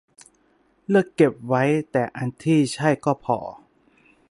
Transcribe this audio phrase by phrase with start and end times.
[0.89, 3.37] เลือกเก็บไว้แต่อันที่ใช่ก็พอ